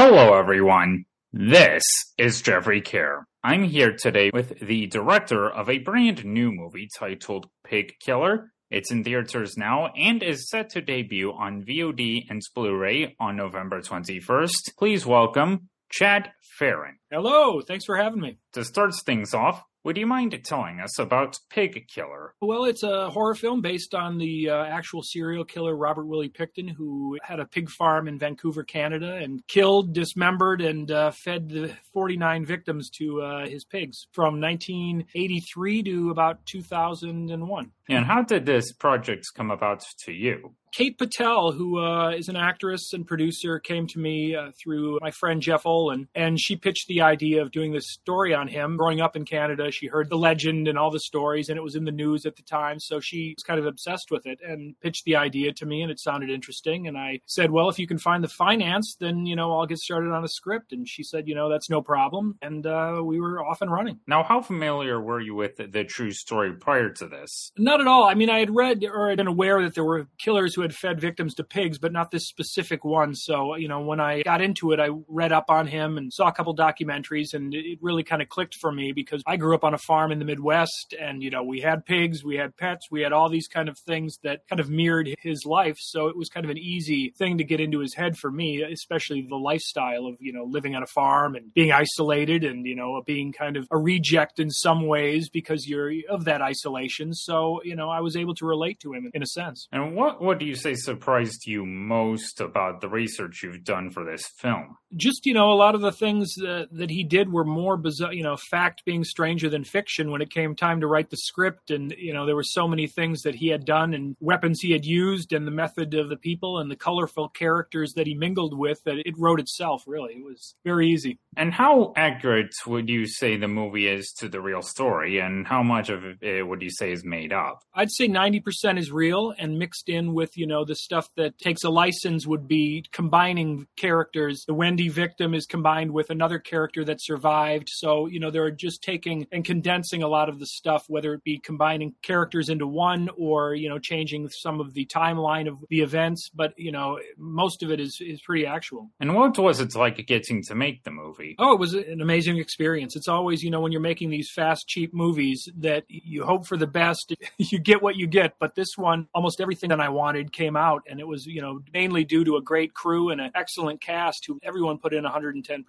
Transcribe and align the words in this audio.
Hello, 0.00 0.38
everyone. 0.38 1.06
This 1.32 1.82
is 2.16 2.40
Jeffrey 2.40 2.80
Kare. 2.80 3.26
I'm 3.42 3.64
here 3.64 3.96
today 3.96 4.30
with 4.32 4.60
the 4.60 4.86
director 4.86 5.50
of 5.50 5.68
a 5.68 5.78
brand 5.78 6.24
new 6.24 6.52
movie 6.52 6.88
titled 6.96 7.48
Pig 7.64 7.94
Killer. 7.98 8.52
It's 8.70 8.92
in 8.92 9.02
theaters 9.02 9.56
now 9.56 9.88
and 9.96 10.22
is 10.22 10.48
set 10.48 10.70
to 10.70 10.82
debut 10.82 11.32
on 11.32 11.64
VOD 11.64 12.30
and 12.30 12.40
Blu 12.54 12.76
ray 12.76 13.16
on 13.18 13.34
November 13.34 13.80
21st. 13.80 14.76
Please 14.78 15.04
welcome 15.04 15.68
Chad 15.90 16.30
Ferrin. 16.60 16.98
Hello, 17.10 17.60
thanks 17.60 17.84
for 17.84 17.96
having 17.96 18.20
me. 18.20 18.38
To 18.52 18.64
start 18.64 18.92
things 19.04 19.34
off, 19.34 19.64
would 19.88 19.96
you 19.96 20.06
mind 20.06 20.38
telling 20.44 20.80
us 20.80 20.98
about 20.98 21.38
Pig 21.48 21.88
Killer? 21.88 22.34
Well, 22.42 22.66
it's 22.66 22.82
a 22.82 23.08
horror 23.08 23.34
film 23.34 23.62
based 23.62 23.94
on 23.94 24.18
the 24.18 24.50
uh, 24.50 24.64
actual 24.64 25.02
serial 25.02 25.46
killer 25.46 25.74
Robert 25.74 26.04
Willie 26.04 26.28
Pickton, 26.28 26.68
who 26.68 27.16
had 27.22 27.40
a 27.40 27.46
pig 27.46 27.70
farm 27.70 28.06
in 28.06 28.18
Vancouver, 28.18 28.64
Canada, 28.64 29.14
and 29.14 29.40
killed, 29.48 29.94
dismembered, 29.94 30.60
and 30.60 30.90
uh, 30.90 31.10
fed 31.12 31.48
the 31.48 31.74
49 31.94 32.44
victims 32.44 32.90
to 32.98 33.22
uh, 33.22 33.48
his 33.48 33.64
pigs 33.64 34.06
from 34.12 34.42
1983 34.42 35.82
to 35.84 36.10
about 36.10 36.44
2001. 36.44 37.72
And 37.88 38.04
how 38.04 38.20
did 38.20 38.44
this 38.44 38.74
project 38.74 39.24
come 39.34 39.50
about 39.50 39.82
to 40.04 40.12
you? 40.12 40.54
Kate 40.72 40.98
Patel, 40.98 41.52
who 41.52 41.78
uh, 41.78 42.10
is 42.10 42.28
an 42.28 42.36
actress 42.36 42.92
and 42.92 43.06
producer, 43.06 43.58
came 43.58 43.86
to 43.88 43.98
me 43.98 44.34
uh, 44.34 44.50
through 44.62 44.98
my 45.00 45.10
friend 45.10 45.40
Jeff 45.40 45.64
Olan, 45.64 46.08
and 46.14 46.38
she 46.38 46.56
pitched 46.56 46.88
the 46.88 47.00
idea 47.00 47.42
of 47.42 47.50
doing 47.50 47.72
this 47.72 47.90
story 47.90 48.34
on 48.34 48.48
him. 48.48 48.76
Growing 48.76 49.00
up 49.00 49.16
in 49.16 49.24
Canada, 49.24 49.70
she 49.78 49.86
heard 49.86 50.10
the 50.10 50.16
legend 50.16 50.68
and 50.68 50.78
all 50.78 50.90
the 50.90 51.00
stories, 51.00 51.48
and 51.48 51.58
it 51.58 51.62
was 51.62 51.74
in 51.74 51.84
the 51.84 51.92
news 51.92 52.26
at 52.26 52.36
the 52.36 52.42
time, 52.42 52.80
so 52.80 53.00
she 53.00 53.34
was 53.36 53.42
kind 53.42 53.58
of 53.58 53.66
obsessed 53.66 54.10
with 54.10 54.26
it 54.26 54.40
and 54.46 54.78
pitched 54.80 55.04
the 55.04 55.16
idea 55.16 55.52
to 55.54 55.66
me, 55.66 55.82
and 55.82 55.90
it 55.90 56.00
sounded 56.00 56.30
interesting. 56.30 56.86
And 56.86 56.96
I 56.96 57.20
said, 57.26 57.50
"Well, 57.50 57.68
if 57.68 57.78
you 57.78 57.86
can 57.86 57.98
find 57.98 58.22
the 58.22 58.28
finance, 58.28 58.96
then 58.98 59.26
you 59.26 59.36
know 59.36 59.56
I'll 59.56 59.66
get 59.66 59.78
started 59.78 60.12
on 60.12 60.24
a 60.24 60.28
script." 60.28 60.72
And 60.72 60.88
she 60.88 61.02
said, 61.02 61.28
"You 61.28 61.34
know, 61.34 61.48
that's 61.48 61.70
no 61.70 61.82
problem," 61.82 62.36
and 62.42 62.66
uh, 62.66 63.00
we 63.04 63.20
were 63.20 63.44
off 63.44 63.62
and 63.62 63.70
running. 63.70 64.00
Now, 64.06 64.22
how 64.22 64.40
familiar 64.40 65.00
were 65.00 65.20
you 65.20 65.34
with 65.34 65.56
the, 65.56 65.66
the 65.66 65.84
true 65.84 66.10
story 66.10 66.52
prior 66.52 66.90
to 66.90 67.06
this? 67.06 67.52
Not 67.56 67.80
at 67.80 67.86
all. 67.86 68.04
I 68.04 68.14
mean, 68.14 68.30
I 68.30 68.40
had 68.40 68.54
read 68.54 68.84
or 68.84 69.08
had 69.08 69.18
been 69.18 69.26
aware 69.26 69.62
that 69.62 69.74
there 69.74 69.84
were 69.84 70.08
killers 70.18 70.54
who 70.54 70.62
had 70.62 70.74
fed 70.74 71.00
victims 71.00 71.34
to 71.34 71.44
pigs, 71.44 71.78
but 71.78 71.92
not 71.92 72.10
this 72.10 72.26
specific 72.26 72.84
one. 72.84 73.14
So, 73.14 73.56
you 73.56 73.68
know, 73.68 73.80
when 73.80 74.00
I 74.00 74.22
got 74.22 74.40
into 74.40 74.72
it, 74.72 74.80
I 74.80 74.90
read 75.08 75.32
up 75.32 75.50
on 75.50 75.66
him 75.66 75.98
and 75.98 76.12
saw 76.12 76.28
a 76.28 76.32
couple 76.32 76.54
documentaries, 76.56 77.34
and 77.34 77.54
it 77.54 77.78
really 77.80 78.02
kind 78.02 78.22
of 78.22 78.28
clicked 78.28 78.54
for 78.54 78.72
me 78.72 78.92
because 78.92 79.22
I 79.26 79.36
grew 79.36 79.54
up 79.54 79.64
on 79.68 79.74
a 79.74 79.78
farm 79.78 80.10
in 80.10 80.18
the 80.18 80.24
Midwest, 80.24 80.94
and, 80.98 81.22
you 81.22 81.30
know, 81.30 81.42
we 81.42 81.60
had 81.60 81.84
pigs, 81.84 82.24
we 82.24 82.36
had 82.36 82.56
pets, 82.56 82.88
we 82.90 83.02
had 83.02 83.12
all 83.12 83.28
these 83.28 83.46
kind 83.46 83.68
of 83.68 83.78
things 83.86 84.16
that 84.22 84.40
kind 84.48 84.60
of 84.60 84.68
mirrored 84.68 85.14
his 85.20 85.44
life. 85.44 85.76
So 85.78 86.08
it 86.08 86.16
was 86.16 86.28
kind 86.28 86.44
of 86.44 86.50
an 86.50 86.58
easy 86.58 87.12
thing 87.16 87.38
to 87.38 87.44
get 87.44 87.60
into 87.60 87.80
his 87.80 87.94
head 87.94 88.16
for 88.16 88.30
me, 88.30 88.62
especially 88.62 89.26
the 89.28 89.36
lifestyle 89.36 90.06
of, 90.06 90.16
you 90.20 90.32
know, 90.32 90.44
living 90.44 90.74
on 90.74 90.82
a 90.82 90.86
farm 90.86 91.36
and 91.36 91.52
being 91.52 91.70
isolated 91.70 92.44
and, 92.44 92.66
you 92.66 92.74
know, 92.74 93.02
being 93.06 93.32
kind 93.32 93.56
of 93.56 93.68
a 93.70 93.78
reject 93.78 94.40
in 94.40 94.50
some 94.50 94.86
ways 94.86 95.28
because 95.28 95.68
you're 95.68 95.92
of 96.08 96.24
that 96.24 96.40
isolation. 96.40 97.12
So, 97.12 97.60
you 97.62 97.76
know, 97.76 97.90
I 97.90 98.00
was 98.00 98.16
able 98.16 98.34
to 98.36 98.46
relate 98.46 98.80
to 98.80 98.92
him 98.94 99.10
in 99.12 99.22
a 99.22 99.26
sense. 99.26 99.68
And 99.70 99.94
what, 99.94 100.22
what 100.22 100.38
do 100.38 100.46
you 100.46 100.54
say 100.54 100.74
surprised 100.74 101.46
you 101.46 101.66
most 101.66 102.40
about 102.40 102.80
the 102.80 102.88
research 102.88 103.42
you've 103.42 103.64
done 103.64 103.90
for 103.90 104.04
this 104.04 104.26
film? 104.38 104.76
Just, 104.96 105.26
you 105.26 105.34
know, 105.34 105.52
a 105.52 105.54
lot 105.54 105.74
of 105.74 105.82
the 105.82 105.92
things 105.92 106.34
that, 106.36 106.68
that 106.72 106.90
he 106.90 107.04
did 107.04 107.30
were 107.30 107.44
more 107.44 107.76
bizarre, 107.76 108.14
you 108.14 108.22
know, 108.22 108.36
fact 108.50 108.84
being 108.86 109.04
stranger 109.04 109.47
than 109.48 109.64
fiction 109.64 110.10
when 110.10 110.22
it 110.22 110.30
came 110.30 110.54
time 110.54 110.80
to 110.80 110.86
write 110.86 111.10
the 111.10 111.16
script. 111.16 111.70
And, 111.70 111.94
you 111.96 112.12
know, 112.12 112.26
there 112.26 112.36
were 112.36 112.42
so 112.42 112.68
many 112.68 112.86
things 112.86 113.22
that 113.22 113.34
he 113.34 113.48
had 113.48 113.64
done 113.64 113.94
and 113.94 114.16
weapons 114.20 114.60
he 114.60 114.72
had 114.72 114.84
used 114.84 115.32
and 115.32 115.46
the 115.46 115.52
method 115.52 115.94
of 115.94 116.08
the 116.08 116.16
people 116.16 116.58
and 116.58 116.70
the 116.70 116.76
colorful 116.76 117.28
characters 117.28 117.92
that 117.94 118.06
he 118.06 118.14
mingled 118.14 118.56
with 118.56 118.82
that 118.84 118.98
it 119.06 119.14
wrote 119.18 119.40
itself, 119.40 119.84
really. 119.86 120.14
It 120.14 120.24
was 120.24 120.54
very 120.64 120.88
easy. 120.88 121.18
And 121.36 121.52
how 121.52 121.92
accurate 121.96 122.54
would 122.66 122.88
you 122.88 123.06
say 123.06 123.36
the 123.36 123.48
movie 123.48 123.86
is 123.86 124.12
to 124.18 124.28
the 124.28 124.40
real 124.40 124.62
story? 124.62 125.18
And 125.18 125.46
how 125.46 125.62
much 125.62 125.88
of 125.88 126.04
it 126.04 126.18
eh, 126.22 126.42
would 126.42 126.62
you 126.62 126.70
say 126.70 126.92
is 126.92 127.04
made 127.04 127.32
up? 127.32 127.62
I'd 127.74 127.90
say 127.90 128.08
90% 128.08 128.78
is 128.78 128.90
real 128.90 129.34
and 129.38 129.58
mixed 129.58 129.88
in 129.88 130.14
with, 130.14 130.36
you 130.36 130.46
know, 130.46 130.64
the 130.64 130.74
stuff 130.74 131.08
that 131.16 131.38
takes 131.38 131.64
a 131.64 131.70
license 131.70 132.26
would 132.26 132.48
be 132.48 132.84
combining 132.92 133.66
characters. 133.76 134.44
The 134.46 134.54
Wendy 134.54 134.88
victim 134.88 135.34
is 135.34 135.46
combined 135.46 135.92
with 135.92 136.10
another 136.10 136.38
character 136.38 136.84
that 136.84 137.02
survived. 137.02 137.68
So, 137.70 138.06
you 138.06 138.20
know, 138.20 138.30
they're 138.30 138.50
just 138.50 138.82
taking 138.82 139.26
and 139.38 139.44
condensing 139.44 140.02
a 140.02 140.08
lot 140.08 140.28
of 140.28 140.40
the 140.40 140.46
stuff, 140.46 140.86
whether 140.88 141.14
it 141.14 141.22
be 141.22 141.38
combining 141.38 141.94
characters 142.02 142.48
into 142.48 142.66
one 142.66 143.08
or, 143.16 143.54
you 143.54 143.68
know, 143.68 143.78
changing 143.78 144.28
some 144.30 144.58
of 144.58 144.74
the 144.74 144.84
timeline 144.86 145.46
of 145.46 145.64
the 145.70 145.80
events. 145.80 146.28
But, 146.34 146.54
you 146.56 146.72
know, 146.72 146.98
most 147.16 147.62
of 147.62 147.70
it 147.70 147.78
is, 147.78 147.98
is 148.00 148.20
pretty 148.20 148.46
actual. 148.46 148.90
And 148.98 149.14
what 149.14 149.38
was 149.38 149.60
it 149.60 149.76
like 149.76 150.04
getting 150.08 150.42
to 150.42 150.56
make 150.56 150.82
the 150.82 150.90
movie? 150.90 151.36
Oh, 151.38 151.52
it 151.52 151.60
was 151.60 151.74
an 151.74 152.00
amazing 152.00 152.38
experience. 152.38 152.96
It's 152.96 153.06
always, 153.06 153.44
you 153.44 153.50
know, 153.50 153.60
when 153.60 153.70
you're 153.70 153.80
making 153.80 154.10
these 154.10 154.28
fast, 154.28 154.66
cheap 154.66 154.92
movies 154.92 155.48
that 155.58 155.84
you 155.86 156.24
hope 156.24 156.44
for 156.44 156.56
the 156.56 156.66
best, 156.66 157.14
you 157.38 157.60
get 157.60 157.80
what 157.80 157.94
you 157.94 158.08
get. 158.08 158.34
But 158.40 158.56
this 158.56 158.76
one, 158.76 159.06
almost 159.14 159.40
everything 159.40 159.70
that 159.70 159.80
I 159.80 159.88
wanted 159.88 160.32
came 160.32 160.56
out. 160.56 160.82
And 160.90 160.98
it 160.98 161.06
was, 161.06 161.26
you 161.26 161.40
know, 161.40 161.60
mainly 161.72 162.02
due 162.02 162.24
to 162.24 162.38
a 162.38 162.42
great 162.42 162.74
crew 162.74 163.10
and 163.10 163.20
an 163.20 163.30
excellent 163.36 163.80
cast 163.80 164.26
who 164.26 164.40
everyone 164.42 164.78
put 164.78 164.92
in 164.92 165.04
110%. 165.04 165.64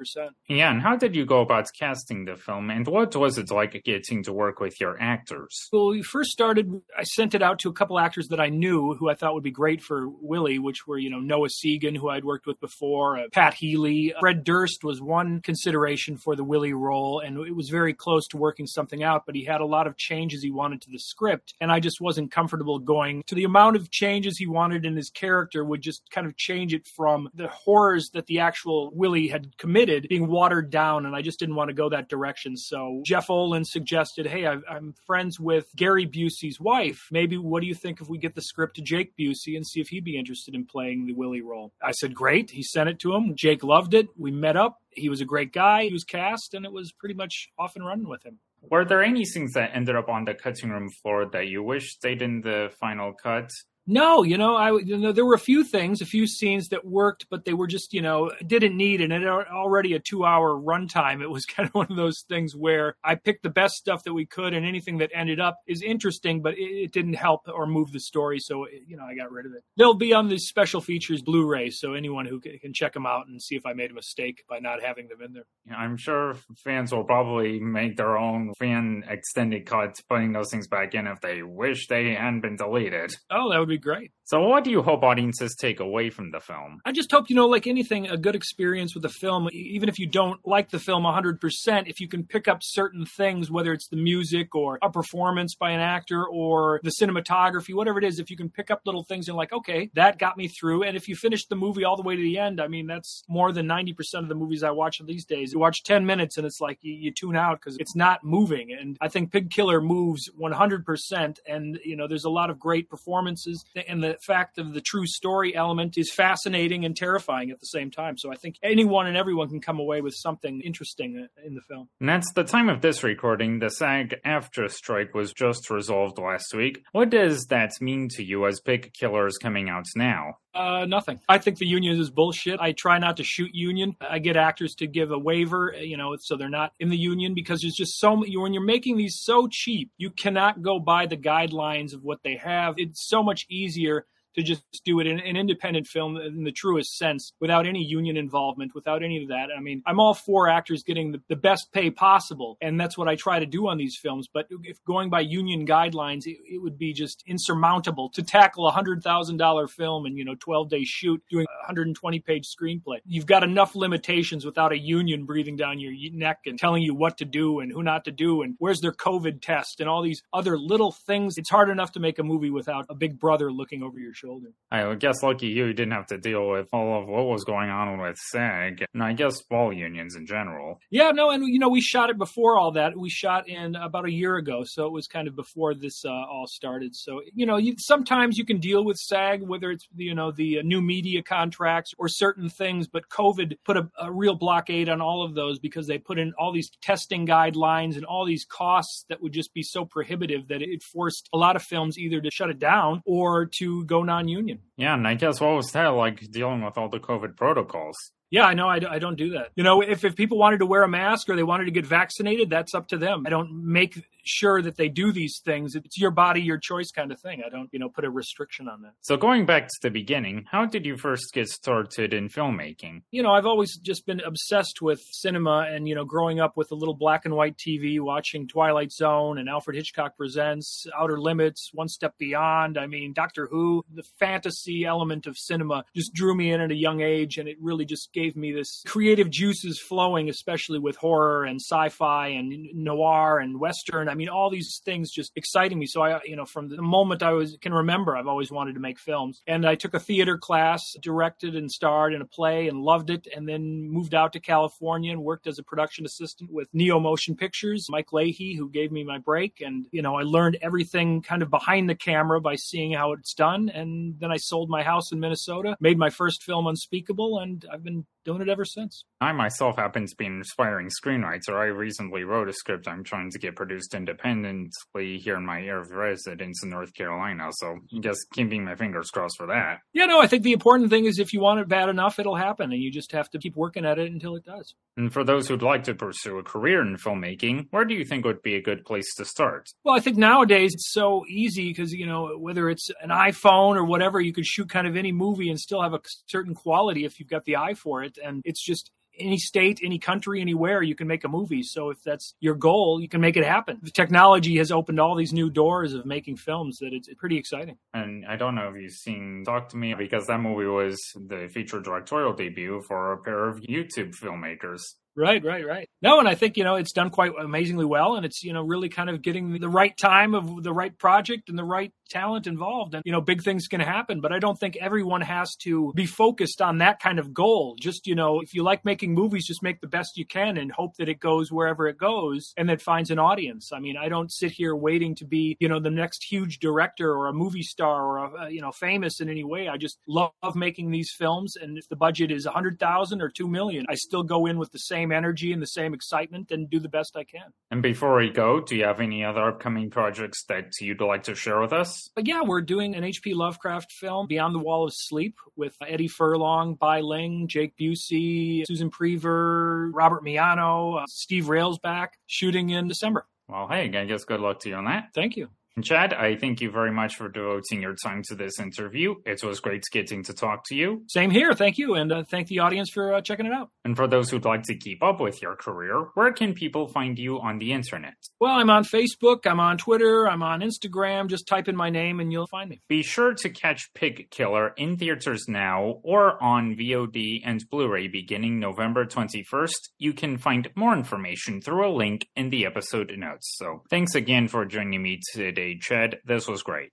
Yeah. 0.48 0.72
And 0.72 0.82
how 0.82 0.96
did 0.96 1.16
you 1.16 1.28
go 1.28 1.42
about 1.42 1.68
casting 1.78 2.26
the 2.26 2.36
film? 2.36 2.72
And 2.72 2.88
what 2.88 3.16
was 3.16 3.38
it 3.38 3.52
like 3.52 3.59
getting 3.66 4.24
to 4.24 4.34
work 4.34 4.60
with 4.60 4.80
your 4.80 5.02
actors? 5.02 5.68
Well, 5.72 5.90
we 5.90 6.02
first 6.02 6.32
started, 6.32 6.82
I 6.98 7.04
sent 7.04 7.36
it 7.36 7.42
out 7.42 7.60
to 7.60 7.70
a 7.70 7.74
couple 7.74 8.00
actors 8.00 8.28
that 8.30 8.40
I 8.40 8.50
knew 8.50 8.96
who 8.96 9.10
I 9.10 9.16
thought 9.16 9.34
would 9.34 9.44
be 9.44 9.52
great 9.52 9.82
for 9.82 10.10
Willie, 10.10 10.60
which 10.60 10.88
were, 10.88 10.98
you 10.98 11.10
know, 11.10 11.20
Noah 11.20 11.50
Segan, 11.50 11.98
who 11.98 12.10
I'd 12.10 12.26
worked 12.26 12.48
with 12.48 12.60
before, 12.60 13.18
uh, 13.18 13.24
Pat 13.32 13.54
Healy. 13.54 14.14
Fred 14.20 14.44
Durst 14.44 14.84
was 14.84 15.02
one 15.02 15.42
consideration 15.42 16.18
for 16.18 16.36
the 16.36 16.44
Willie 16.44 16.74
role, 16.74 17.20
and 17.20 17.38
it 17.40 17.56
was 17.56 17.70
very 17.70 17.94
close 17.94 18.28
to 18.28 18.38
working 18.38 18.68
something 18.68 19.04
out, 19.04 19.26
but 19.26 19.36
he 19.36 19.46
had 19.46 19.62
a 19.62 19.66
lot 19.66 19.88
of 19.88 19.98
changes 19.98 20.44
he 20.44 20.52
wanted 20.52 20.82
to 20.82 20.92
the 20.92 21.00
script, 21.00 21.54
and 21.62 21.72
I 21.72 21.80
just 21.80 22.02
wasn't 22.02 22.32
comfortable 22.32 22.80
going 22.80 23.24
to 23.28 23.36
the 23.36 23.44
amount 23.44 23.76
of 23.76 23.92
changes 23.92 24.38
he 24.38 24.48
wanted 24.48 24.86
in 24.86 24.96
his 24.96 25.10
character 25.10 25.64
would 25.64 25.82
just 25.82 26.10
kind 26.12 26.28
of 26.28 26.38
change 26.38 26.74
it 26.74 26.88
from 26.88 27.30
the 27.34 27.48
horrors 27.48 28.10
that 28.14 28.28
the 28.28 28.40
actual 28.40 28.92
Willie 28.94 29.28
had 29.28 29.58
committed 29.58 30.08
being 30.10 30.28
watered 30.28 30.70
down, 30.70 31.06
and 31.06 31.16
I 31.16 31.22
just 31.22 31.40
didn't 31.40 31.56
want 31.56 31.70
to 31.70 31.74
go 31.74 31.90
that 31.90 32.10
direction. 32.10 32.58
So 32.58 33.02
Jeff 33.06 33.30
Olan 33.50 33.66
suggested, 33.66 34.28
hey, 34.28 34.46
i 34.46 34.58
am 34.70 34.94
friends 35.06 35.40
with 35.40 35.68
Gary 35.76 36.06
Busey's 36.06 36.60
wife. 36.60 37.08
Maybe 37.12 37.38
what 37.38 37.62
do 37.62 37.68
you 37.68 37.76
think 37.76 38.02
if 38.02 38.10
we 38.10 38.18
get 38.18 38.36
the 38.36 38.42
script 38.42 38.76
to 38.76 38.82
Jake 38.82 39.14
Busey 39.20 39.56
and 39.56 39.66
see 39.66 39.82
if 39.82 39.90
he'd 39.90 40.04
be 40.04 40.18
interested 40.18 40.56
in 40.56 40.66
playing 40.66 41.06
the 41.06 41.14
Willie 41.14 41.42
role? 41.42 41.74
I 41.82 41.92
said, 41.92 42.14
great. 42.14 42.52
He 42.52 42.64
sent 42.64 42.90
it 42.90 43.00
to 43.00 43.16
him. 43.16 43.36
Jake 43.36 43.64
loved 43.64 43.94
it. 43.94 44.08
We 44.18 44.32
met 44.32 44.56
up. 44.56 44.78
He 44.92 45.10
was 45.10 45.22
a 45.22 45.26
great 45.26 45.54
guy. 45.54 45.84
He 45.84 45.94
was 45.94 46.04
cast, 46.04 46.54
and 46.54 46.66
it 46.66 46.72
was 46.72 46.92
pretty 46.92 47.16
much 47.16 47.50
off 47.58 47.76
and 47.76 47.86
running 47.86 48.08
with 48.08 48.26
him. 48.26 48.40
Were 48.62 48.86
there 48.86 49.04
any 49.04 49.24
scenes 49.26 49.54
that 49.54 49.72
ended 49.74 49.96
up 49.96 50.10
on 50.10 50.26
the 50.26 50.34
cutting 50.34 50.70
room 50.70 50.90
floor 50.90 51.26
that 51.32 51.48
you 51.48 51.64
wish 51.64 51.92
stayed 51.92 52.22
in 52.22 52.42
the 52.42 52.72
final 52.80 53.14
cut? 53.14 53.50
No, 53.92 54.22
you 54.22 54.38
know, 54.38 54.56
I 54.56 54.78
you 54.78 54.98
know 54.98 55.12
there 55.12 55.26
were 55.26 55.34
a 55.34 55.40
few 55.40 55.64
things, 55.64 56.00
a 56.00 56.06
few 56.06 56.28
scenes 56.28 56.70
that 56.70 56.86
worked, 56.86 57.26
but 57.32 57.44
they 57.44 57.56
were 57.56 57.66
just 57.66 57.92
you 57.92 58.04
know 58.04 58.32
didn't 58.46 58.78
need 58.78 59.02
and 59.02 59.12
it 59.12 59.26
already 59.26 59.96
a 59.96 60.00
two 60.00 60.26
hour 60.26 60.54
runtime. 60.54 61.24
It 61.24 61.32
was 61.32 61.46
kind 61.56 61.68
of 61.68 61.74
one 61.74 61.88
of 61.90 61.98
those 61.98 62.24
things 62.30 62.56
where 62.56 62.96
I 63.04 63.16
picked 63.16 63.42
the 63.42 63.50
best 63.50 63.78
stuff 63.78 64.04
that 64.04 64.14
we 64.14 64.28
could, 64.28 64.54
and 64.54 64.64
anything 64.64 65.00
that 65.00 65.10
ended 65.12 65.40
up 65.40 65.58
is 65.66 65.82
interesting, 65.82 66.44
but 66.44 66.54
it, 66.54 66.70
it 66.84 66.92
didn't 66.92 67.16
help 67.16 67.48
or 67.52 67.66
move 67.66 67.92
the 67.92 68.00
story, 68.00 68.40
so 68.40 68.66
it, 68.66 68.84
you 68.86 68.96
know 68.96 69.06
I 69.06 69.16
got 69.16 69.32
rid 69.32 69.48
of 69.48 69.54
it. 69.54 69.64
They'll 69.76 69.96
be 69.96 70.14
on 70.14 70.30
the 70.30 70.38
special 70.38 70.82
features 70.82 71.24
Blu-ray, 71.24 71.72
so 71.72 71.94
anyone 71.94 72.28
who 72.28 72.40
can, 72.40 72.60
can 72.60 72.74
check 72.74 72.94
them 72.94 73.08
out 73.08 73.26
and 73.28 73.42
see 73.42 73.56
if 73.56 73.66
I 73.66 73.74
made 73.74 73.90
a 73.90 73.96
mistake 73.96 74.44
by 74.48 74.60
not 74.60 74.84
having 74.84 75.08
them 75.08 75.24
in 75.24 75.34
there. 75.34 75.46
I'm 75.76 75.98
sure 75.98 76.36
fans 76.64 76.92
will 76.92 77.06
probably 77.06 77.60
make 77.60 77.98
their 77.98 78.20
own 78.20 78.54
fan 78.60 79.04
extended 79.10 79.66
cuts, 79.66 80.02
putting 80.02 80.32
those 80.32 80.52
things 80.52 80.68
back 80.68 80.94
in 80.94 81.08
if 81.08 81.22
they 81.22 81.42
wish 81.42 81.88
they 81.88 82.14
hadn't 82.14 82.42
been 82.42 82.56
deleted. 82.56 83.16
Oh, 83.32 83.50
that 83.50 83.58
would 83.58 83.68
be 83.68 83.79
great. 83.82 84.12
So, 84.26 84.42
what 84.42 84.64
do 84.64 84.70
you 84.70 84.84
hope 84.84 85.04
audiences 85.04 85.56
take 85.56 85.80
away 85.80 86.10
from 86.10 86.32
the 86.32 86.40
film? 86.40 86.82
I 86.86 86.92
just 86.92 87.12
hope, 87.12 87.30
you 87.30 87.36
know, 87.36 87.48
like 87.48 87.66
anything, 87.66 88.08
a 88.08 88.18
good 88.18 88.36
experience 88.36 88.94
with 88.94 89.04
a 89.06 89.10
film, 89.10 89.50
even 89.52 89.90
if 89.90 89.98
you 89.98 90.08
don't 90.08 90.40
like 90.46 90.70
the 90.70 90.80
film 90.80 91.04
100%, 91.04 91.88
if 91.88 92.00
you 92.00 92.08
can 92.08 92.24
pick 92.24 92.48
up 92.48 92.60
certain 92.62 93.06
things, 93.06 93.50
whether 93.50 93.74
it's 93.74 93.88
the 93.88 93.98
music 93.98 94.54
or 94.54 94.78
a 94.84 94.92
performance 94.92 95.56
by 95.56 95.72
an 95.72 95.80
actor 95.80 96.26
or 96.28 96.80
the 96.84 96.92
cinematography, 96.92 97.74
whatever 97.74 97.98
it 97.98 98.06
is, 98.06 98.20
if 98.20 98.30
you 98.30 98.38
can 98.38 98.50
pick 98.50 98.70
up 98.70 98.82
little 98.86 99.04
things 99.04 99.28
and, 99.28 99.36
like, 99.36 99.52
okay, 99.52 99.90
that 99.96 100.20
got 100.20 100.38
me 100.38 100.48
through. 100.48 100.84
And 100.84 100.96
if 100.96 101.08
you 101.08 101.16
finish 101.16 101.48
the 101.48 101.56
movie 101.56 101.84
all 101.84 101.98
the 101.98 102.04
way 102.04 102.16
to 102.16 102.22
the 102.22 102.38
end, 102.38 102.62
I 102.62 102.68
mean, 102.68 102.86
that's 102.88 103.24
more 103.28 103.52
than 103.52 103.68
90% 103.68 103.96
of 104.16 104.30
the 104.30 104.36
movies 104.36 104.62
I 104.62 104.72
watch 104.72 105.02
these 105.06 105.26
days. 105.26 105.54
You 105.54 105.60
watch 105.60 105.84
10 105.84 106.06
minutes 106.06 106.38
and 106.38 106.46
it's 106.46 106.62
like 106.62 106.78
you, 106.82 106.94
you 106.94 107.12
tune 107.12 107.36
out 107.36 107.60
because 107.60 107.78
it's 107.80 107.96
not 107.96 108.24
moving. 108.24 108.72
And 108.80 108.98
I 109.02 109.08
think 109.08 109.32
Pig 109.32 109.50
Killer 109.50 109.82
moves 109.82 110.30
100%. 110.40 111.38
And, 111.48 111.80
you 111.84 111.96
know, 111.96 112.08
there's 112.08 112.26
a 112.26 112.30
lot 112.30 112.50
of 112.50 112.60
great 112.60 112.90
performances. 112.90 113.64
And 113.88 114.04
the 114.04 114.18
fact 114.26 114.58
of 114.58 114.74
the 114.74 114.82
true 114.82 115.06
story 115.06 115.56
element 115.56 115.98
is 115.98 116.12
fascinating 116.12 116.86
and 116.86 116.96
terrifying 116.96 117.52
at 117.52 117.60
the 117.60 117.66
same 117.66 117.92
time. 117.92 118.18
So 118.18 118.32
I 118.32 118.36
think 118.36 118.56
anyone 118.64 119.08
and 119.08 119.16
everyone 119.16 119.50
can 119.50 119.62
come 119.62 119.80
away 119.80 120.02
with 120.02 120.14
something 120.16 120.62
interesting 120.62 121.18
uh, 121.18 121.48
in 121.48 121.56
the 121.56 121.62
film. 121.62 121.90
And 122.00 122.10
that's 122.10 122.32
the 122.34 122.44
time 122.44 122.70
of 122.70 122.82
this 122.82 123.04
recording. 123.04 123.60
The 123.60 123.70
SAG 123.70 124.16
AFTRA 124.26 124.72
strike 124.72 125.14
was 125.14 125.34
just 125.34 125.70
resolved 125.70 126.18
last 126.18 126.54
week. 126.54 126.84
What 126.92 127.10
does 127.10 127.46
that 127.46 127.72
mean 127.82 128.10
to 128.10 128.24
you 128.24 128.46
as 128.48 128.60
Pig 128.60 128.92
Killer 128.94 129.28
is 129.28 129.38
coming 129.38 129.70
out 129.70 129.86
now? 129.96 130.36
Uh, 130.54 130.86
nothing. 130.86 131.20
I 131.30 131.38
think 131.38 131.60
the 131.60 131.68
union 131.68 132.00
is 132.00 132.10
bullshit. 132.10 132.60
I 132.60 132.72
try 132.72 132.98
not 132.98 133.18
to 133.18 133.24
shoot 133.24 133.52
union. 133.54 133.96
I 134.02 134.18
get 134.18 134.36
actors 134.36 134.74
to 134.76 134.88
give 134.88 135.12
a 135.12 135.18
waiver, 135.18 135.76
you 135.80 135.96
know, 135.96 136.16
so 136.20 136.36
they're 136.36 136.50
not 136.50 136.74
in 136.80 136.90
the 136.90 136.98
union 136.98 137.36
because 137.36 137.62
there's 137.62 137.76
just 137.76 138.00
so 138.00 138.16
many. 138.16 138.36
when 138.36 138.54
you're 138.54 138.64
making 138.64 138.98
these 138.98 139.20
so 139.22 139.48
cheap, 139.52 139.92
you 139.98 140.10
cannot 140.10 140.64
go 140.64 140.80
by 140.80 141.06
the 141.06 141.18
guidelines 141.18 141.94
of 141.94 142.02
what 142.02 142.20
they 142.24 142.36
have. 142.38 142.74
It's 142.78 143.08
so 143.08 143.22
much 143.22 143.46
easier 143.50 144.06
to 144.36 144.44
just 144.44 144.64
do 144.86 145.00
it 145.00 145.08
in 145.08 145.20
an 145.20 145.36
independent 145.36 145.88
film 145.88 146.18
in 146.18 146.44
the 146.44 146.52
truest 146.52 146.98
sense 146.98 147.34
without 147.40 147.68
any 147.68 147.84
union 147.84 148.18
involvement, 148.18 148.76
without 148.76 149.04
any 149.04 149.22
of 149.22 149.30
that. 149.30 149.50
I 149.56 149.62
mean, 149.62 149.82
I'm 149.86 150.00
all 150.00 150.14
for 150.14 150.48
actors 150.48 150.84
getting 150.84 151.12
the, 151.12 151.22
the 151.30 151.36
best 151.36 151.72
pay 151.72 151.90
possible, 151.90 152.58
and 152.62 152.80
that's 152.80 152.98
what 152.98 153.08
I 153.08 153.16
try 153.16 153.40
to 153.40 153.46
do 153.46 153.68
on 153.68 153.78
these 153.78 153.98
films. 153.98 154.28
But 154.32 154.48
if 154.64 154.84
going 154.86 155.10
by 155.10 155.22
union 155.22 155.66
guidelines, 155.66 156.26
it, 156.26 156.38
it 156.48 156.62
would 156.62 156.78
be 156.78 156.94
just 156.94 157.24
insurmountable 157.28 158.10
to 158.14 158.24
tackle 158.24 158.68
a 158.68 158.72
hundred 158.72 159.04
thousand 159.04 159.38
dollar 159.38 159.68
film 159.68 160.06
and 160.06 160.18
you 160.18 160.26
know 160.26 160.36
12 160.40 160.70
day 160.70 160.84
shoot 160.84 161.22
doing 161.30 161.46
a 161.46 161.60
120 161.62 162.20
page 162.20 162.48
screenplay. 162.48 163.00
You've 163.06 163.26
got 163.26 163.44
enough 163.44 163.76
limitations 163.76 164.46
without 164.46 164.72
a 164.72 164.78
union 164.78 165.26
breathing 165.26 165.56
down 165.56 165.80
your 165.80 165.94
neck 166.14 166.40
and 166.46 166.58
telling 166.58 166.84
you 166.84 166.94
what 166.94 167.18
to 167.18 167.26
do 167.26 167.60
and 167.60 167.72
who 167.72 167.84
not 167.84 168.06
to 168.06 168.12
do 168.12 168.42
and 168.42 168.56
where's 168.60 168.82
their 168.82 168.92
COVID 168.92 169.42
test 169.42 169.80
and 169.80 169.90
all 169.90 170.02
these 170.02 170.22
other 170.34 170.58
little 170.58 170.92
things. 170.92 171.38
It's 171.38 171.50
hard 171.50 171.70
enough 171.70 171.92
to 171.94 172.00
make 172.00 172.20
a 172.20 172.24
movie 172.24 172.50
without 172.50 172.86
a 172.90 172.96
big 172.96 173.20
brother 173.20 173.52
looking 173.52 173.84
over 173.84 174.00
your 174.00 174.14
shoulder. 174.20 174.48
I 174.72 174.94
guess 174.96 175.24
lucky 175.24 175.48
you, 175.48 175.74
didn't 175.74 175.94
have 175.94 176.08
to 176.08 176.18
deal 176.18 176.50
with 176.50 176.68
all 176.74 177.02
of 177.02 177.08
what 177.08 177.26
was 177.26 177.44
going 177.44 177.70
on 177.70 178.00
with 178.00 178.18
SAG, 178.32 178.86
and 178.94 179.02
I 179.02 179.14
guess 179.14 179.42
all 179.52 179.74
unions 179.74 180.16
in 180.16 180.26
general. 180.26 180.80
Yeah, 180.92 181.12
no, 181.12 181.32
and 181.32 181.44
you 181.48 181.60
know 181.60 181.70
we 181.70 181.82
shot 181.82 182.10
it 182.10 182.18
before 182.18 182.58
all 182.58 182.72
that. 182.74 182.98
We 182.98 183.10
shot 183.10 183.48
in 183.48 183.76
about 183.76 184.06
a 184.06 184.12
year 184.12 184.36
ago, 184.36 184.64
so 184.64 184.86
it 184.86 184.92
was 184.92 185.08
kind 185.08 185.28
of 185.28 185.36
before 185.36 185.74
this 185.74 186.04
uh, 186.06 186.10
all 186.10 186.46
started. 186.48 186.96
So 186.96 187.22
you 187.34 187.46
know, 187.46 187.58
you, 187.58 187.76
sometimes 187.78 188.38
you 188.38 188.46
can 188.46 188.60
deal 188.60 188.84
with 188.84 188.98
SAG, 188.98 189.42
whether 189.42 189.72
it's 189.72 189.88
you 189.96 190.14
know 190.14 190.32
the 190.32 190.60
uh, 190.60 190.62
new 190.64 190.82
media 190.82 191.24
contracts 191.24 191.92
or 191.98 192.08
certain 192.08 192.50
things, 192.50 192.88
but 192.88 193.10
COVID 193.10 193.58
put 193.66 193.78
a, 193.78 193.90
a 194.00 194.12
real 194.12 194.36
blockade 194.36 194.90
on 194.90 195.02
all 195.02 195.24
of 195.24 195.36
those 195.36 195.60
because 195.60 195.88
they 195.88 195.98
put 195.98 196.20
in 196.20 196.34
all 196.38 196.52
these 196.52 196.70
testing 196.82 197.26
guidelines 197.26 197.96
and 197.96 198.06
all 198.06 198.26
these 198.26 198.46
costs 198.46 199.06
that 199.10 199.22
would 199.22 199.34
just 199.34 199.54
be 199.54 199.64
so 199.64 199.86
prohibitive 199.86 200.48
that 200.50 200.62
it 200.62 200.84
forced 200.84 201.30
a 201.34 201.38
lot 201.38 201.56
of 201.56 201.64
films 201.64 201.98
either 201.98 202.22
to 202.22 202.30
shut 202.32 202.50
it 202.50 202.60
down 202.60 203.02
or 203.06 203.46
to 203.46 203.86
go 203.86 204.04
non-union. 204.10 204.60
Yeah, 204.76 204.96
and 204.96 205.08
I 205.08 205.14
guess 205.14 205.40
what 205.40 205.56
was 205.56 205.72
that 205.72 205.88
like 205.88 206.32
dealing 206.32 206.64
with 206.64 206.78
all 206.78 206.90
the 206.90 207.00
COVID 207.00 207.38
protocols? 207.38 207.96
Yeah, 208.32 208.46
I 208.46 208.54
know. 208.54 208.68
I, 208.68 208.80
I 208.90 209.00
don't 209.00 209.16
do 209.16 209.32
that. 209.32 209.50
You 209.56 209.64
know, 209.64 209.82
if, 209.82 210.04
if 210.04 210.16
people 210.16 210.38
wanted 210.38 210.60
to 210.60 210.66
wear 210.66 210.84
a 210.84 210.88
mask 210.88 211.30
or 211.30 211.36
they 211.36 211.44
wanted 211.44 211.66
to 211.66 211.72
get 211.72 211.86
vaccinated, 211.86 212.50
that's 212.50 212.76
up 212.76 212.88
to 212.90 212.98
them. 212.98 213.24
I 213.26 213.30
don't 213.30 213.66
make 213.66 214.04
sure 214.30 214.62
that 214.62 214.78
they 214.78 214.90
do 214.90 215.12
these 215.12 215.42
things. 215.44 215.76
It's 215.76 215.98
your 215.98 216.12
body, 216.12 216.42
your 216.42 216.58
choice 216.58 216.92
kind 216.92 217.12
of 217.12 217.20
thing. 217.20 217.42
I 217.46 217.50
don't, 217.50 217.70
you 217.72 217.80
know, 217.80 217.90
put 217.90 218.06
a 218.06 218.10
restriction 218.10 218.68
on 218.68 218.82
that. 218.84 218.94
So 219.02 219.18
going 219.18 219.46
back 219.46 219.68
to 219.68 219.80
the 219.82 219.90
beginning, 219.90 220.46
how 220.50 220.66
did 220.66 220.86
you 220.86 220.98
first 220.98 221.34
get 221.34 221.48
started 221.50 222.14
in 222.14 222.30
filmmaking? 222.30 223.02
You 223.12 223.24
know, 223.24 223.32
I've 223.32 223.46
always 223.46 223.78
just 223.78 224.06
been 224.06 224.22
obsessed 224.22 224.82
with 224.82 225.00
cinema 225.12 225.68
and, 225.70 225.88
you 225.88 225.96
know, 225.96 226.06
growing 226.06 226.40
up 226.40 226.56
with 226.56 226.72
a 226.72 226.76
little 226.76 226.96
black 226.96 227.26
and 227.26 227.36
white 227.36 227.58
TV, 227.58 228.00
watching 228.00 228.48
Twilight 228.48 228.92
Zone 228.92 229.38
and 229.38 229.50
Alfred 229.50 229.76
Hitchcock 229.76 230.16
Presents, 230.18 230.86
Outer 230.98 231.20
Limits, 231.20 231.72
One 231.74 231.88
Step 231.88 232.18
Beyond. 232.18 232.78
I 232.78 232.88
mean, 232.88 233.14
Doctor 233.14 233.48
Who, 233.50 233.84
the 233.94 234.04
fantasy 234.20 234.86
element 234.86 235.28
of 235.28 235.38
cinema 235.38 235.84
just 235.96 236.14
drew 236.14 236.36
me 236.36 236.52
in 236.52 236.62
at 236.62 236.72
a 236.72 236.76
young 236.76 237.02
age 237.02 237.38
and 237.38 237.50
it 237.50 237.58
really 237.60 237.86
just 237.86 238.14
gave 238.14 238.36
me 238.36 238.52
this 238.52 238.84
creative 238.86 239.30
juices 239.30 239.80
flowing, 239.80 240.30
especially 240.30 240.80
with 240.80 240.96
horror 240.98 241.46
and 241.46 241.60
sci-fi 241.60 242.28
and 242.28 242.54
noir 242.74 243.40
and 243.40 243.60
western. 243.60 244.10
I 244.10 244.16
mean, 244.20 244.30
all 244.30 244.50
these 244.50 244.82
things 244.84 245.12
just 245.12 245.32
exciting 245.36 245.80
me. 245.80 245.86
So 245.86 246.02
I, 246.02 246.20
you 246.26 246.36
know, 246.36 246.46
from 246.46 246.68
the 246.68 246.82
moment 246.82 247.24
I 247.24 247.32
was 247.32 247.58
can 247.62 247.74
remember, 247.74 248.16
I've 248.16 248.28
always 248.28 248.52
wanted 248.52 248.74
to 248.74 248.80
make 248.80 249.00
films. 249.00 249.42
And 249.48 249.66
I 249.66 249.76
took 249.76 249.94
a 249.94 250.00
theater 250.00 250.38
class, 250.38 250.84
directed 251.02 251.56
and 251.56 251.72
starred 251.72 252.14
in 252.14 252.22
a 252.22 252.26
play, 252.26 252.68
and 252.68 252.82
loved 252.82 253.10
it. 253.10 253.28
And 253.34 253.48
then 253.48 253.90
moved 253.90 254.14
out 254.14 254.34
to 254.34 254.40
California 254.40 255.12
and 255.12 255.24
worked 255.24 255.48
as 255.48 255.58
a 255.58 255.64
production 255.64 256.06
assistant 256.06 256.52
with 256.52 256.68
Neo 256.74 257.00
Motion 257.00 257.36
Pictures, 257.36 257.88
Mike 257.90 258.12
Leahy, 258.12 258.56
who 258.56 258.70
gave 258.70 258.92
me 258.92 259.04
my 259.04 259.18
break. 259.18 259.62
And 259.62 259.86
you 259.92 260.02
know, 260.02 260.16
I 260.16 260.24
learned 260.24 260.58
everything 260.62 261.22
kind 261.22 261.42
of 261.42 261.50
behind 261.50 261.90
the 261.90 261.96
camera 261.96 262.42
by 262.42 262.56
seeing 262.56 262.94
how 262.94 263.14
it's 263.14 263.34
done. 263.34 263.70
And 263.70 264.20
then 264.20 264.32
I 264.32 264.38
sold 264.38 264.70
my 264.70 264.84
house 264.84 265.12
in 265.12 265.20
Minnesota, 265.20 265.78
made 265.80 265.98
my 265.98 266.10
first 266.10 266.44
film, 266.44 266.68
Unspeakable, 266.68 267.40
and 267.40 267.66
I've 267.72 267.84
been 267.84 268.06
doing 268.26 268.42
it 268.42 268.50
ever 268.50 268.66
since. 268.66 269.06
I 269.22 269.32
myself 269.32 269.78
happen 269.78 270.06
to 270.06 270.16
be 270.16 270.26
an 270.26 270.42
aspiring 270.42 270.90
screenwriter. 270.90 271.56
I 271.56 271.66
recently 271.66 272.24
wrote 272.24 272.50
a 272.50 272.54
script 272.54 272.88
I'm 272.88 273.04
trying 273.04 273.32
to 273.32 273.40
get 273.40 273.56
produced 273.56 273.96
independently 274.00 275.18
here 275.20 275.36
in 275.36 275.46
my 275.46 275.60
area 275.60 275.80
of 275.80 275.92
residence 275.92 276.64
in 276.64 276.70
North 276.70 276.94
Carolina. 276.94 277.50
So 277.52 277.78
just 278.02 278.26
keeping 278.34 278.64
my 278.66 278.76
fingers 278.76 279.12
crossed 279.12 279.38
for 279.38 279.48
that. 279.48 279.80
Yeah, 279.94 280.06
no, 280.06 280.20
I 280.20 280.28
think 280.28 280.44
the 280.44 280.54
important 280.54 280.90
thing 280.90 281.06
is 281.06 281.20
if 281.20 281.34
you 281.34 281.42
want 281.42 281.60
it 281.60 281.68
bad 281.68 281.90
enough, 281.90 282.18
it'll 282.18 282.36
happen, 282.36 282.72
and 282.72 282.82
you 282.82 282.92
just 282.92 283.12
have 283.12 283.30
to 283.32 283.38
keep 283.38 283.56
working 283.56 283.86
at 283.86 284.00
it 284.00 284.12
until 284.12 284.36
it 284.36 284.46
does. 284.46 284.74
And 284.98 285.14
for 285.14 285.24
those 285.24 285.48
who'd 285.48 285.62
like 285.62 285.84
to 285.84 285.94
pursue 285.94 286.40
a 286.40 286.44
career 286.44 286.82
in 286.82 286.98
filmmaking, 286.98 287.68
where 287.72 287.86
do 287.86 287.94
you 287.94 288.04
think 288.04 288.26
would 288.26 288.42
be 288.42 288.56
a 288.56 288.62
good 288.62 288.86
place 288.86 289.14
to 289.16 289.26
start? 289.26 289.70
Well, 289.84 289.96
I 289.96 290.00
think 290.00 290.18
nowadays 290.18 290.74
it's 290.74 290.92
so 290.92 291.26
easy 291.30 291.70
because, 291.70 291.94
you 291.94 292.06
know, 292.06 292.38
whether 292.38 292.70
it's 292.70 292.90
an 293.02 293.10
iPhone 293.10 293.76
or 293.76 293.86
whatever, 293.86 294.20
you 294.20 294.34
could 294.34 294.46
shoot 294.46 294.70
kind 294.70 294.88
of 294.88 294.96
any 294.96 295.12
movie 295.12 295.50
and 295.50 295.60
still 295.60 295.82
have 295.82 295.94
a 295.94 296.02
certain 296.28 296.54
quality 296.54 297.06
if 297.06 297.20
you've 297.20 297.30
got 297.30 297.46
the 297.46 297.58
eye 297.58 297.76
for 297.76 298.04
it. 298.04 298.18
And 298.24 298.42
it's 298.46 298.64
just 298.64 298.92
any 299.20 299.38
state, 299.38 299.80
any 299.84 300.00
country, 300.00 300.42
anywhere, 300.42 300.82
you 300.82 300.96
can 300.96 301.08
make 301.08 301.24
a 301.24 301.28
movie. 301.28 301.64
So 301.64 301.90
if 301.90 302.02
that's 302.04 302.34
your 302.40 302.56
goal, 302.56 303.02
you 303.02 303.10
can 303.10 303.22
make 303.22 303.38
it 303.38 303.46
happen. 303.46 303.80
The 303.82 303.92
technology 303.92 304.58
has 304.58 304.72
opened 304.72 305.00
all 305.00 305.16
these 305.16 305.34
new 305.34 305.50
doors 305.50 305.94
of 305.94 306.06
making 306.06 306.38
films 306.38 306.78
that 306.80 306.94
it's 306.94 307.08
pretty 307.18 307.38
exciting. 307.38 307.78
And 307.94 308.26
I 308.26 308.36
don't 308.36 308.56
know 308.56 308.70
if 308.74 308.82
you've 308.82 308.92
seen 308.92 309.44
Talk 309.46 309.70
to 309.70 309.78
Me 309.78 309.94
because 309.94 310.28
that 310.28 310.40
movie 310.40 310.68
was 310.68 310.98
the 311.16 311.50
feature 311.54 311.80
directorial 311.80 312.34
debut 312.34 312.82
for 312.88 313.14
a 313.14 313.18
pair 313.18 313.48
of 313.48 313.62
YouTube 313.62 314.16
filmmakers. 314.16 314.82
Right, 315.16 315.44
right, 315.44 315.66
right. 315.66 315.90
No, 316.02 316.20
and 316.20 316.30
I 316.30 316.36
think, 316.36 316.56
you 316.56 316.64
know, 316.64 316.76
it's 316.76 316.94
done 316.94 317.10
quite 317.10 317.34
amazingly 317.38 317.84
well. 317.84 318.16
And 318.16 318.26
it's, 318.26 318.42
you 318.42 318.54
know, 318.54 318.64
really 318.64 318.88
kind 318.88 319.10
of 319.10 319.22
getting 319.22 319.60
the 319.60 319.68
right 319.68 319.96
time 319.98 320.34
of 320.34 320.64
the 320.64 320.72
right 320.72 320.98
project 320.98 321.50
and 321.50 321.58
the 321.58 321.64
right 321.64 321.92
talent 322.10 322.48
involved. 322.48 322.94
And, 322.94 323.04
you 323.06 323.12
know, 323.12 323.22
big 323.22 323.44
things 323.44 323.68
can 323.68 323.80
happen. 323.80 324.22
But 324.22 324.32
I 324.32 324.40
don't 324.40 324.60
think 324.60 324.76
everyone 324.78 325.22
has 325.22 325.56
to 325.58 325.94
be 325.96 326.06
focused 326.06 326.62
on 326.62 326.80
that 326.80 327.00
kind 327.00 327.20
of 327.20 327.34
goal. 327.34 327.76
Just, 327.80 328.08
you 328.08 328.16
know, 328.16 328.42
if 328.42 328.54
you 328.54 328.64
like 328.64 328.84
making 328.84 329.14
movies, 329.14 329.46
just 329.46 329.64
make 329.64 329.82
the 329.82 329.88
best 329.88 330.18
you 330.18 330.26
can 330.26 330.58
and 330.58 330.72
hope 330.72 330.96
that 330.98 331.10
it 331.10 331.20
goes 331.20 331.52
wherever 331.52 331.88
it 331.88 331.98
goes 331.98 332.54
and 332.58 332.70
that 332.70 332.82
finds 332.82 333.12
an 333.12 333.20
audience. 333.20 333.72
I 333.74 333.80
mean, 333.80 333.96
I 333.98 334.10
don't 334.10 334.32
sit 334.32 334.52
here 334.52 334.76
waiting 334.76 335.16
to 335.16 335.26
be, 335.26 335.56
you 335.60 335.70
know, 335.70 335.80
the 335.80 335.90
next 335.90 336.24
huge 336.24 336.60
director 336.60 337.12
or 337.12 337.28
a 337.28 337.34
movie 337.34 337.64
star 337.64 338.06
or, 338.06 338.18
a, 338.18 338.50
you 338.50 338.62
know, 338.62 338.72
famous 338.72 339.20
in 339.20 339.30
any 339.30 339.44
way. 339.44 339.68
I 339.68 339.78
just 339.78 340.00
love 340.08 340.32
making 340.56 340.92
these 340.92 341.12
films. 341.12 341.56
And 341.56 341.78
if 341.78 341.88
the 341.90 341.96
budget 341.96 342.32
is 342.32 342.46
a 342.46 342.52
hundred 342.52 342.80
thousand 342.80 343.22
or 343.22 343.30
two 343.30 343.48
million, 343.48 343.86
I 343.90 343.96
still 343.96 344.24
go 344.24 344.46
in 344.46 344.58
with 344.58 344.72
the 344.72 344.80
same 344.80 345.12
energy 345.12 345.54
and 345.54 345.62
the 345.62 345.68
same 345.68 345.94
excitement 345.94 346.52
and 346.52 346.70
do 346.70 346.80
the 346.80 346.90
best 346.90 347.16
I 347.16 347.24
can. 347.24 347.54
And 347.72 347.82
before 347.82 348.16
we 348.18 348.30
go, 348.30 348.60
do 348.60 348.76
you 348.76 348.86
have 348.86 349.00
any 349.00 349.24
other 349.24 349.48
upcoming 349.48 349.90
projects 349.90 350.44
that 350.46 350.80
you'd 350.80 351.02
like 351.02 351.24
to 351.24 351.36
share 351.36 351.60
with 351.60 351.74
us? 351.74 351.99
But 352.16 352.28
yeah, 352.28 352.42
we're 352.42 352.62
doing 352.62 352.96
an 352.96 353.04
H.P. 353.04 353.34
Lovecraft 353.34 353.92
film, 353.92 354.28
Beyond 354.28 354.56
the 354.56 354.60
Wall 354.60 354.86
of 354.86 354.94
Sleep, 354.94 355.36
with 355.56 355.76
Eddie 355.86 356.08
Furlong, 356.08 356.76
Bai 356.76 357.02
Ling, 357.02 357.48
Jake 357.48 357.74
Busey, 357.78 358.66
Susan 358.66 358.90
Priver, 358.90 359.90
Robert 359.94 360.24
Miano, 360.24 361.02
uh, 361.02 361.06
Steve 361.08 361.46
Railsback, 361.46 362.10
shooting 362.28 362.70
in 362.70 362.88
December. 362.88 363.26
Well, 363.48 363.68
hey, 363.68 363.86
I 363.98 364.06
guess 364.06 364.24
good 364.24 364.40
luck 364.40 364.60
to 364.62 364.70
you 364.70 364.76
on 364.76 364.86
that. 364.86 365.10
Thank 365.14 365.36
you. 365.36 365.50
And 365.76 365.86
Chad, 365.86 366.14
I 366.14 366.36
thank 366.36 366.62
you 366.62 366.72
very 366.72 366.92
much 366.92 367.16
for 367.16 367.30
devoting 367.30 367.82
your 367.82 367.96
time 368.04 368.22
to 368.30 368.36
this 368.36 368.60
interview. 368.60 369.16
It 369.26 369.44
was 369.44 369.60
great 369.60 369.84
getting 369.92 370.24
to 370.24 370.34
talk 370.34 370.64
to 370.68 370.76
you. 370.76 371.04
Same 371.08 371.32
here. 371.32 371.54
Thank 371.54 371.78
you. 371.78 371.96
And 371.96 372.12
uh, 372.12 372.24
thank 372.30 372.48
the 372.48 372.60
audience 372.60 372.90
for 372.94 373.14
uh, 373.14 373.22
checking 373.22 373.46
it 373.46 373.54
out. 373.54 373.70
And 373.86 373.96
for 373.96 374.08
those 374.08 374.30
who'd 374.30 374.46
like 374.46 374.64
to 374.64 374.76
keep 374.76 375.04
up 375.04 375.20
with 375.20 375.42
your 375.42 375.56
career, 375.56 376.08
where 376.16 376.34
can 376.34 376.54
people 376.54 376.88
find 376.88 377.18
you 377.18 377.40
on 377.40 377.60
the 377.60 377.72
internet? 377.72 378.16
Well, 378.40 378.54
I'm 378.54 378.70
on 378.70 378.84
Facebook, 378.84 379.46
I'm 379.46 379.60
on 379.60 379.78
Twitter, 379.78 380.28
I'm 380.28 380.44
on 380.44 380.62
Instagram. 380.62 381.30
Just 381.30 381.48
type 381.48 381.68
in 381.68 381.76
my 381.76 381.90
name 381.90 382.20
and 382.20 382.32
you'll 382.32 382.48
find 382.48 382.70
me. 382.70 382.82
Be 382.88 383.04
sure 383.04 383.34
to 383.36 383.50
catch 383.50 383.94
Pig 383.94 384.30
Killer 384.32 384.74
in 384.78 384.98
theaters 384.98 385.46
now 385.48 386.00
or 386.04 386.42
on 386.44 386.76
VOD 386.76 387.42
and 387.46 387.64
Blu 387.70 387.88
ray 387.88 388.08
beginning 388.08 388.60
November 388.60 389.06
21st. 389.06 389.90
You 389.98 390.14
can 390.14 390.38
find 390.38 390.70
more 390.76 390.94
information 390.94 391.62
through 391.62 391.88
a 391.88 391.94
link 391.94 392.28
in 392.36 392.50
the 392.50 392.66
episode 392.66 393.12
notes. 393.18 393.56
So 393.58 393.84
thanks 393.90 394.16
again 394.16 394.48
for 394.48 394.66
joining 394.66 395.02
me 395.02 395.20
today, 395.34 395.52
Chad. 395.82 396.20
This 396.26 396.48
was 396.48 396.64
great. 396.64 396.92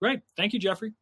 Great. 0.00 0.20
Thank 0.36 0.52
you, 0.52 0.60
Jeffrey. 0.60 0.92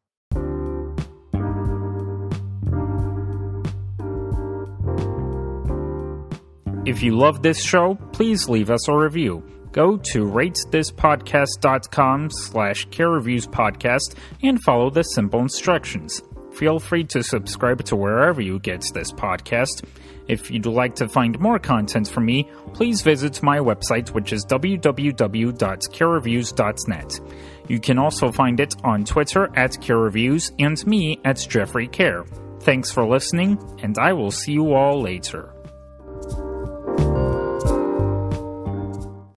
If 6.87 7.03
you 7.03 7.17
love 7.17 7.43
this 7.43 7.63
show, 7.63 7.95
please 8.13 8.49
leave 8.49 8.71
us 8.71 8.89
a 8.89 8.97
review. 8.97 9.43
Go 9.73 9.97
to 9.97 10.27
ratethispodcast.com 10.27 12.31
slash 12.31 12.85
kare 12.91 13.11
reviews 13.11 13.47
podcast 13.47 14.15
and 14.43 14.63
follow 14.63 14.91
the 14.91 15.03
simple 15.03 15.41
instructions. 15.41 16.23
Feel 16.55 16.79
free 16.79 17.05
to 17.05 17.23
subscribe 17.23 17.85
to 17.85 17.97
wherever 17.97 18.41
you 18.41 18.59
get 18.61 18.85
this 18.95 19.13
podcast. 19.13 19.85
If 20.29 20.51
you'd 20.51 20.67
like 20.67 20.95
to 20.97 21.09
find 21.09 21.39
more 21.39 21.59
content 21.59 22.09
from 22.09 22.27
me, 22.27 22.51
please 22.73 23.03
visit 23.03 23.43
my 23.43 23.59
website, 23.59 24.09
which 24.11 24.33
is 24.33 24.47
www.karereviews.net. 24.47 27.21
You 27.69 27.81
can 27.81 27.99
also 27.99 28.31
find 28.31 28.61
it 28.61 28.77
on 28.85 29.05
Twitter 29.05 29.51
at 29.57 29.73
carereviews 29.73 30.53
and 30.59 30.87
me 30.87 31.19
at 31.25 31.45
Jeffrey 31.49 31.89
Kare. 31.89 32.25
Thanks 32.61 32.91
for 32.91 33.07
listening, 33.07 33.59
and 33.83 33.97
I 33.99 34.13
will 34.13 34.31
see 34.31 34.53
you 34.53 34.75
all 34.75 35.01
later. 35.03 35.54